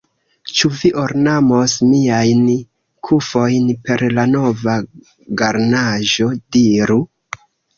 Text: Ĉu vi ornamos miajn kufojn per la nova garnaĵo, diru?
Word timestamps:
Ĉu 0.59 0.69
vi 0.77 0.89
ornamos 1.01 1.75
miajn 1.89 2.41
kufojn 3.09 3.69
per 3.89 4.07
la 4.19 4.25
nova 4.33 4.77
garnaĵo, 5.43 6.33
diru? 6.57 6.99